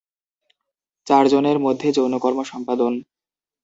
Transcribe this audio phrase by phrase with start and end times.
[1.07, 2.93] চারজনের মধ্যে যৌনকর্ম সম্পাদন।